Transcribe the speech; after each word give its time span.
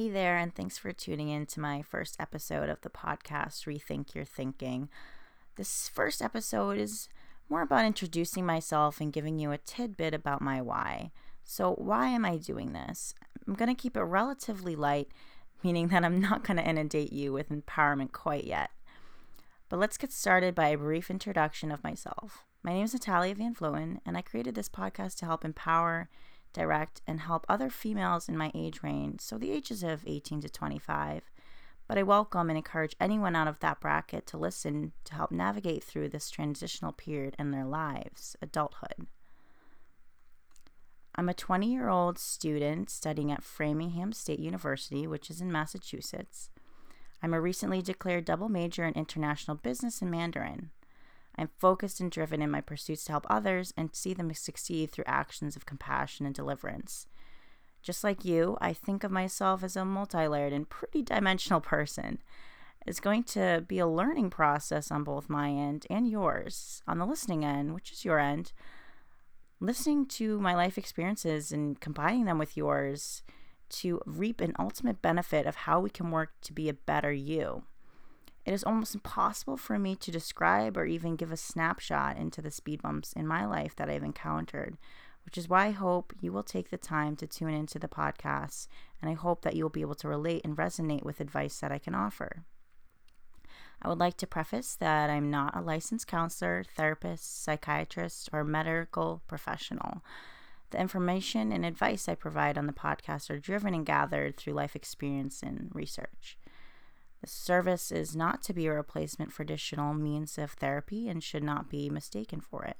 Hey 0.00 0.08
there, 0.08 0.38
and 0.38 0.54
thanks 0.54 0.78
for 0.78 0.92
tuning 0.92 1.28
in 1.28 1.44
to 1.44 1.60
my 1.60 1.82
first 1.82 2.16
episode 2.18 2.70
of 2.70 2.80
the 2.80 2.88
podcast, 2.88 3.66
Rethink 3.66 4.14
Your 4.14 4.24
Thinking. 4.24 4.88
This 5.56 5.90
first 5.90 6.22
episode 6.22 6.78
is 6.78 7.10
more 7.50 7.60
about 7.60 7.84
introducing 7.84 8.46
myself 8.46 8.98
and 8.98 9.12
giving 9.12 9.38
you 9.38 9.52
a 9.52 9.58
tidbit 9.58 10.14
about 10.14 10.40
my 10.40 10.62
why. 10.62 11.10
So, 11.44 11.74
why 11.74 12.08
am 12.08 12.24
I 12.24 12.38
doing 12.38 12.72
this? 12.72 13.14
I'm 13.46 13.52
going 13.52 13.68
to 13.68 13.78
keep 13.78 13.94
it 13.94 14.00
relatively 14.00 14.74
light, 14.74 15.08
meaning 15.62 15.88
that 15.88 16.02
I'm 16.02 16.18
not 16.18 16.44
going 16.44 16.56
to 16.56 16.66
inundate 16.66 17.12
you 17.12 17.34
with 17.34 17.50
empowerment 17.50 18.12
quite 18.12 18.44
yet. 18.44 18.70
But 19.68 19.80
let's 19.80 19.98
get 19.98 20.12
started 20.12 20.54
by 20.54 20.68
a 20.68 20.78
brief 20.78 21.10
introduction 21.10 21.70
of 21.70 21.84
myself. 21.84 22.46
My 22.62 22.72
name 22.72 22.84
is 22.84 22.94
Natalia 22.94 23.34
Van 23.34 23.54
Vloten, 23.54 23.98
and 24.06 24.16
I 24.16 24.22
created 24.22 24.54
this 24.54 24.70
podcast 24.70 25.18
to 25.18 25.26
help 25.26 25.44
empower 25.44 26.08
direct, 26.52 27.00
and 27.06 27.20
help 27.20 27.44
other 27.48 27.70
females 27.70 28.28
in 28.28 28.36
my 28.36 28.50
age 28.54 28.82
range, 28.82 29.20
so 29.20 29.38
the 29.38 29.50
ages 29.50 29.82
of 29.82 30.04
18 30.06 30.40
to 30.42 30.48
25. 30.48 31.30
But 31.86 31.98
I 31.98 32.02
welcome 32.02 32.48
and 32.48 32.56
encourage 32.56 32.94
anyone 33.00 33.34
out 33.34 33.48
of 33.48 33.58
that 33.60 33.80
bracket 33.80 34.26
to 34.28 34.36
listen 34.36 34.92
to 35.04 35.14
help 35.14 35.32
navigate 35.32 35.82
through 35.82 36.10
this 36.10 36.30
transitional 36.30 36.92
period 36.92 37.34
in 37.38 37.50
their 37.50 37.64
lives, 37.64 38.36
adulthood. 38.40 39.08
I'm 41.16 41.28
a 41.28 41.34
20 41.34 41.70
year 41.70 41.88
old 41.88 42.18
student 42.18 42.90
studying 42.90 43.32
at 43.32 43.42
Framingham 43.42 44.12
State 44.12 44.38
University, 44.38 45.06
which 45.06 45.30
is 45.30 45.40
in 45.40 45.50
Massachusetts. 45.50 46.50
I'm 47.22 47.34
a 47.34 47.40
recently 47.40 47.82
declared 47.82 48.24
double 48.24 48.48
major 48.48 48.84
in 48.84 48.94
international 48.94 49.56
business 49.56 50.00
and 50.00 50.10
Mandarin. 50.10 50.70
I'm 51.40 51.48
focused 51.58 52.00
and 52.00 52.10
driven 52.10 52.42
in 52.42 52.50
my 52.50 52.60
pursuits 52.60 53.04
to 53.04 53.12
help 53.12 53.26
others 53.30 53.72
and 53.74 53.94
see 53.94 54.12
them 54.12 54.32
succeed 54.34 54.90
through 54.90 55.04
actions 55.06 55.56
of 55.56 55.64
compassion 55.64 56.26
and 56.26 56.34
deliverance. 56.34 57.06
Just 57.82 58.04
like 58.04 58.26
you, 58.26 58.58
I 58.60 58.74
think 58.74 59.04
of 59.04 59.10
myself 59.10 59.64
as 59.64 59.74
a 59.74 59.86
multi 59.86 60.28
layered 60.28 60.52
and 60.52 60.68
pretty 60.68 61.00
dimensional 61.00 61.62
person. 61.62 62.18
It's 62.86 63.00
going 63.00 63.24
to 63.24 63.64
be 63.66 63.78
a 63.78 63.86
learning 63.86 64.28
process 64.28 64.90
on 64.90 65.02
both 65.02 65.30
my 65.30 65.48
end 65.48 65.86
and 65.88 66.06
yours. 66.06 66.82
On 66.86 66.98
the 66.98 67.06
listening 67.06 67.42
end, 67.42 67.74
which 67.74 67.90
is 67.90 68.04
your 68.04 68.18
end, 68.18 68.52
listening 69.60 70.04
to 70.06 70.38
my 70.40 70.54
life 70.54 70.76
experiences 70.76 71.52
and 71.52 71.80
combining 71.80 72.26
them 72.26 72.36
with 72.36 72.54
yours 72.54 73.22
to 73.70 74.02
reap 74.04 74.42
an 74.42 74.54
ultimate 74.58 75.00
benefit 75.00 75.46
of 75.46 75.56
how 75.56 75.80
we 75.80 75.88
can 75.88 76.10
work 76.10 76.32
to 76.42 76.52
be 76.52 76.68
a 76.68 76.74
better 76.74 77.12
you. 77.12 77.62
It 78.44 78.54
is 78.54 78.64
almost 78.64 78.94
impossible 78.94 79.56
for 79.56 79.78
me 79.78 79.94
to 79.96 80.10
describe 80.10 80.76
or 80.76 80.86
even 80.86 81.16
give 81.16 81.30
a 81.30 81.36
snapshot 81.36 82.16
into 82.16 82.40
the 82.40 82.50
speed 82.50 82.82
bumps 82.82 83.12
in 83.12 83.26
my 83.26 83.44
life 83.44 83.76
that 83.76 83.90
I've 83.90 84.02
encountered, 84.02 84.78
which 85.24 85.36
is 85.36 85.48
why 85.48 85.66
I 85.66 85.70
hope 85.70 86.14
you 86.20 86.32
will 86.32 86.42
take 86.42 86.70
the 86.70 86.78
time 86.78 87.16
to 87.16 87.26
tune 87.26 87.52
into 87.52 87.78
the 87.78 87.88
podcast, 87.88 88.66
and 89.00 89.10
I 89.10 89.14
hope 89.14 89.42
that 89.42 89.54
you'll 89.54 89.68
be 89.68 89.82
able 89.82 89.94
to 89.96 90.08
relate 90.08 90.42
and 90.44 90.56
resonate 90.56 91.04
with 91.04 91.20
advice 91.20 91.60
that 91.60 91.70
I 91.70 91.78
can 91.78 91.94
offer. 91.94 92.44
I 93.82 93.88
would 93.88 93.98
like 93.98 94.16
to 94.18 94.26
preface 94.26 94.74
that 94.76 95.08
I'm 95.10 95.30
not 95.30 95.56
a 95.56 95.62
licensed 95.62 96.06
counselor, 96.06 96.64
therapist, 96.76 97.42
psychiatrist, 97.42 98.28
or 98.32 98.44
medical 98.44 99.22
professional. 99.26 100.02
The 100.70 100.80
information 100.80 101.50
and 101.50 101.64
advice 101.64 102.08
I 102.08 102.14
provide 102.14 102.56
on 102.56 102.66
the 102.66 102.72
podcast 102.72 103.30
are 103.30 103.38
driven 103.38 103.74
and 103.74 103.86
gathered 103.86 104.36
through 104.36 104.52
life 104.52 104.76
experience 104.76 105.42
and 105.42 105.70
research. 105.72 106.38
The 107.20 107.26
service 107.26 107.92
is 107.92 108.16
not 108.16 108.42
to 108.44 108.54
be 108.54 108.66
a 108.66 108.72
replacement 108.72 109.32
for 109.32 109.42
additional 109.42 109.92
means 109.92 110.38
of 110.38 110.52
therapy 110.52 111.08
and 111.08 111.22
should 111.22 111.42
not 111.42 111.68
be 111.68 111.90
mistaken 111.90 112.40
for 112.40 112.64
it. 112.64 112.78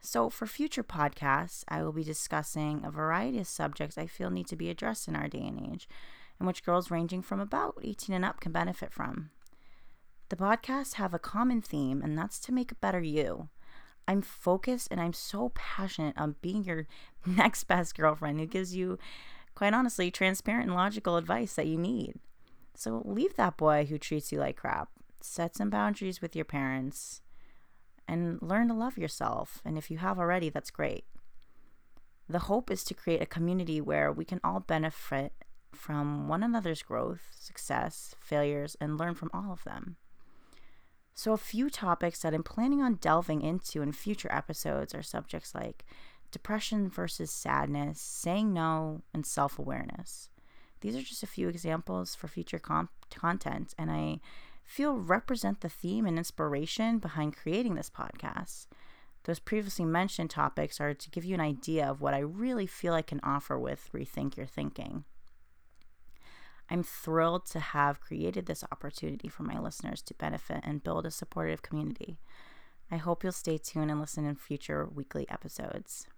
So, 0.00 0.30
for 0.30 0.46
future 0.46 0.82
podcasts, 0.82 1.64
I 1.68 1.82
will 1.82 1.92
be 1.92 2.04
discussing 2.04 2.84
a 2.84 2.90
variety 2.90 3.38
of 3.38 3.46
subjects 3.46 3.98
I 3.98 4.06
feel 4.06 4.30
need 4.30 4.48
to 4.48 4.56
be 4.56 4.68
addressed 4.68 5.06
in 5.06 5.14
our 5.16 5.28
day 5.28 5.42
and 5.46 5.72
age, 5.72 5.88
and 6.38 6.46
which 6.46 6.64
girls 6.64 6.90
ranging 6.90 7.22
from 7.22 7.40
about 7.40 7.78
18 7.82 8.14
and 8.14 8.24
up 8.24 8.40
can 8.40 8.52
benefit 8.52 8.92
from. 8.92 9.30
The 10.28 10.36
podcasts 10.36 10.94
have 10.94 11.14
a 11.14 11.18
common 11.18 11.62
theme, 11.62 12.02
and 12.02 12.16
that's 12.16 12.40
to 12.40 12.52
make 12.52 12.72
a 12.72 12.76
better 12.76 13.00
you. 13.00 13.48
I'm 14.08 14.22
focused 14.22 14.88
and 14.90 15.00
I'm 15.00 15.12
so 15.12 15.52
passionate 15.54 16.18
on 16.18 16.36
being 16.42 16.64
your 16.64 16.86
next 17.26 17.64
best 17.64 17.96
girlfriend 17.96 18.40
who 18.40 18.46
gives 18.46 18.74
you, 18.74 18.98
quite 19.54 19.74
honestly, 19.74 20.10
transparent 20.10 20.66
and 20.66 20.74
logical 20.74 21.16
advice 21.16 21.54
that 21.54 21.66
you 21.66 21.78
need. 21.78 22.14
So 22.74 23.02
leave 23.04 23.36
that 23.36 23.56
boy 23.56 23.86
who 23.88 23.98
treats 23.98 24.32
you 24.32 24.38
like 24.38 24.56
crap. 24.56 24.88
Set 25.20 25.56
some 25.56 25.70
boundaries 25.70 26.20
with 26.20 26.34
your 26.34 26.44
parents 26.44 27.22
and 28.08 28.40
learn 28.42 28.68
to 28.68 28.74
love 28.74 28.98
yourself. 28.98 29.60
And 29.64 29.78
if 29.78 29.90
you 29.90 29.98
have 29.98 30.18
already, 30.18 30.48
that's 30.48 30.70
great. 30.70 31.04
The 32.28 32.40
hope 32.40 32.70
is 32.70 32.84
to 32.84 32.94
create 32.94 33.22
a 33.22 33.26
community 33.26 33.80
where 33.80 34.12
we 34.12 34.24
can 34.24 34.40
all 34.42 34.60
benefit 34.60 35.32
from 35.74 36.28
one 36.28 36.42
another's 36.42 36.82
growth, 36.82 37.22
success, 37.38 38.14
failures, 38.20 38.76
and 38.80 38.98
learn 38.98 39.14
from 39.14 39.30
all 39.32 39.52
of 39.52 39.64
them. 39.64 39.96
So, 41.14 41.32
a 41.32 41.38
few 41.38 41.68
topics 41.68 42.20
that 42.22 42.32
I'm 42.32 42.42
planning 42.42 42.82
on 42.82 42.94
delving 42.94 43.42
into 43.42 43.82
in 43.82 43.92
future 43.92 44.32
episodes 44.32 44.94
are 44.94 45.02
subjects 45.02 45.54
like 45.54 45.84
depression 46.30 46.88
versus 46.88 47.30
sadness, 47.30 48.00
saying 48.00 48.52
no, 48.52 49.02
and 49.12 49.26
self 49.26 49.58
awareness. 49.58 50.30
These 50.82 50.96
are 50.96 51.02
just 51.02 51.22
a 51.22 51.28
few 51.28 51.48
examples 51.48 52.14
for 52.14 52.26
future 52.26 52.58
comp- 52.58 52.90
content, 53.08 53.72
and 53.78 53.90
I 53.90 54.20
feel 54.64 54.96
represent 54.96 55.60
the 55.60 55.68
theme 55.68 56.06
and 56.06 56.18
inspiration 56.18 56.98
behind 56.98 57.36
creating 57.36 57.76
this 57.76 57.88
podcast. 57.88 58.66
Those 59.24 59.38
previously 59.38 59.84
mentioned 59.84 60.30
topics 60.30 60.80
are 60.80 60.92
to 60.92 61.10
give 61.10 61.24
you 61.24 61.34
an 61.34 61.40
idea 61.40 61.88
of 61.88 62.00
what 62.00 62.14
I 62.14 62.18
really 62.18 62.66
feel 62.66 62.94
I 62.94 63.02
can 63.02 63.20
offer 63.22 63.56
with 63.56 63.88
Rethink 63.94 64.36
Your 64.36 64.46
Thinking. 64.46 65.04
I'm 66.68 66.82
thrilled 66.82 67.46
to 67.46 67.60
have 67.60 68.00
created 68.00 68.46
this 68.46 68.64
opportunity 68.72 69.28
for 69.28 69.44
my 69.44 69.60
listeners 69.60 70.02
to 70.02 70.14
benefit 70.14 70.60
and 70.64 70.82
build 70.82 71.06
a 71.06 71.12
supportive 71.12 71.62
community. 71.62 72.18
I 72.90 72.96
hope 72.96 73.22
you'll 73.22 73.32
stay 73.32 73.58
tuned 73.58 73.90
and 73.90 74.00
listen 74.00 74.24
in 74.24 74.34
future 74.34 74.88
weekly 74.92 75.30
episodes. 75.30 76.08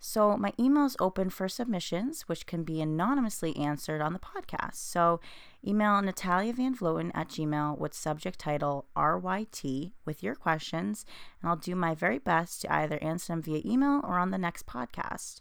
So 0.00 0.36
my 0.36 0.52
email 0.58 0.86
is 0.86 0.96
open 1.00 1.28
for 1.30 1.48
submissions, 1.48 2.22
which 2.22 2.46
can 2.46 2.62
be 2.62 2.80
anonymously 2.80 3.56
answered 3.56 4.00
on 4.00 4.12
the 4.12 4.18
podcast. 4.18 4.76
So 4.76 5.20
email 5.66 6.00
Natalia 6.00 6.52
Van 6.52 6.76
Vloten 6.76 7.10
at 7.14 7.28
Gmail 7.28 7.78
with 7.78 7.94
subject 7.94 8.38
title 8.38 8.86
RYT 8.96 9.92
with 10.04 10.22
your 10.22 10.36
questions, 10.36 11.04
and 11.42 11.50
I'll 11.50 11.56
do 11.56 11.74
my 11.74 11.94
very 11.94 12.18
best 12.18 12.62
to 12.62 12.72
either 12.72 13.02
answer 13.02 13.32
them 13.32 13.42
via 13.42 13.60
email 13.64 14.00
or 14.04 14.18
on 14.18 14.30
the 14.30 14.38
next 14.38 14.66
podcast. 14.66 15.40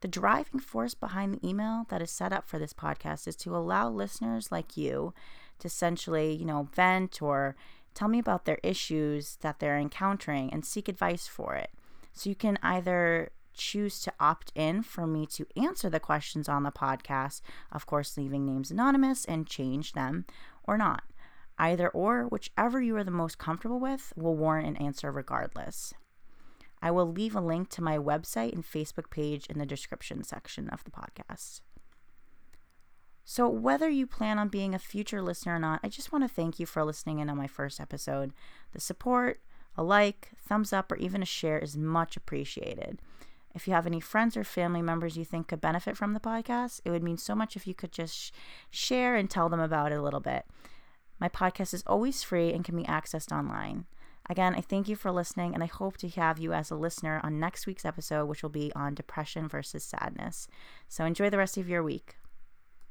The 0.00 0.08
driving 0.08 0.60
force 0.60 0.94
behind 0.94 1.34
the 1.34 1.48
email 1.48 1.86
that 1.88 2.02
is 2.02 2.10
set 2.10 2.32
up 2.32 2.46
for 2.46 2.58
this 2.58 2.72
podcast 2.72 3.26
is 3.26 3.34
to 3.36 3.56
allow 3.56 3.88
listeners 3.88 4.52
like 4.52 4.76
you 4.76 5.12
to 5.58 5.66
essentially, 5.66 6.32
you 6.32 6.44
know, 6.44 6.68
vent 6.74 7.20
or 7.20 7.56
tell 7.94 8.06
me 8.06 8.18
about 8.18 8.44
their 8.44 8.58
issues 8.62 9.36
that 9.40 9.58
they're 9.58 9.78
encountering 9.78 10.52
and 10.52 10.64
seek 10.64 10.88
advice 10.88 11.26
for 11.26 11.54
it. 11.54 11.70
So 12.12 12.28
you 12.28 12.36
can 12.36 12.58
either 12.62 13.30
choose 13.56 14.00
to 14.00 14.12
opt 14.20 14.52
in 14.54 14.82
for 14.82 15.06
me 15.06 15.26
to 15.26 15.46
answer 15.56 15.90
the 15.90 16.00
questions 16.00 16.48
on 16.48 16.62
the 16.62 16.70
podcast, 16.70 17.40
of 17.72 17.86
course, 17.86 18.16
leaving 18.16 18.44
names 18.44 18.70
anonymous 18.70 19.24
and 19.24 19.46
change 19.46 19.92
them 19.92 20.24
or 20.64 20.76
not. 20.76 21.02
Either 21.58 21.88
or, 21.88 22.24
whichever 22.24 22.80
you 22.80 22.96
are 22.96 23.04
the 23.04 23.10
most 23.10 23.38
comfortable 23.38 23.80
with, 23.80 24.12
will 24.16 24.36
warrant 24.36 24.68
an 24.68 24.76
answer 24.76 25.10
regardless. 25.10 25.94
I 26.82 26.90
will 26.90 27.10
leave 27.10 27.34
a 27.34 27.40
link 27.40 27.70
to 27.70 27.82
my 27.82 27.96
website 27.96 28.52
and 28.52 28.64
Facebook 28.64 29.10
page 29.10 29.46
in 29.46 29.58
the 29.58 29.66
description 29.66 30.22
section 30.22 30.68
of 30.68 30.84
the 30.84 30.90
podcast. 30.90 31.60
So, 33.24 33.48
whether 33.48 33.88
you 33.88 34.06
plan 34.06 34.38
on 34.38 34.48
being 34.48 34.72
a 34.74 34.78
future 34.78 35.20
listener 35.20 35.56
or 35.56 35.58
not, 35.58 35.80
I 35.82 35.88
just 35.88 36.12
want 36.12 36.22
to 36.22 36.32
thank 36.32 36.60
you 36.60 36.66
for 36.66 36.84
listening 36.84 37.18
in 37.18 37.28
on 37.28 37.36
my 37.36 37.48
first 37.48 37.80
episode. 37.80 38.32
The 38.72 38.80
support, 38.80 39.40
a 39.76 39.82
like, 39.82 40.30
thumbs 40.38 40.72
up, 40.72 40.92
or 40.92 40.96
even 40.96 41.22
a 41.22 41.26
share 41.26 41.58
is 41.58 41.76
much 41.76 42.16
appreciated. 42.16 43.00
If 43.56 43.66
you 43.66 43.72
have 43.72 43.86
any 43.86 44.00
friends 44.00 44.36
or 44.36 44.44
family 44.44 44.82
members 44.82 45.16
you 45.16 45.24
think 45.24 45.48
could 45.48 45.62
benefit 45.62 45.96
from 45.96 46.12
the 46.12 46.20
podcast, 46.20 46.82
it 46.84 46.90
would 46.90 47.02
mean 47.02 47.16
so 47.16 47.34
much 47.34 47.56
if 47.56 47.66
you 47.66 47.74
could 47.74 47.90
just 47.90 48.14
sh- 48.14 48.30
share 48.68 49.16
and 49.16 49.30
tell 49.30 49.48
them 49.48 49.60
about 49.60 49.92
it 49.92 49.98
a 49.98 50.02
little 50.02 50.20
bit. 50.20 50.44
My 51.18 51.30
podcast 51.30 51.72
is 51.72 51.82
always 51.86 52.22
free 52.22 52.52
and 52.52 52.62
can 52.62 52.76
be 52.76 52.84
accessed 52.84 53.32
online. 53.32 53.86
Again, 54.28 54.54
I 54.54 54.60
thank 54.60 54.88
you 54.88 54.94
for 54.96 55.10
listening, 55.10 55.54
and 55.54 55.62
I 55.62 55.66
hope 55.66 55.96
to 55.98 56.08
have 56.10 56.38
you 56.38 56.52
as 56.52 56.70
a 56.70 56.76
listener 56.76 57.18
on 57.24 57.40
next 57.40 57.66
week's 57.66 57.86
episode, 57.86 58.26
which 58.26 58.42
will 58.42 58.50
be 58.50 58.72
on 58.76 58.94
depression 58.94 59.48
versus 59.48 59.82
sadness. 59.84 60.48
So 60.86 61.06
enjoy 61.06 61.30
the 61.30 61.38
rest 61.38 61.56
of 61.56 61.66
your 61.66 61.82
week. 61.82 62.16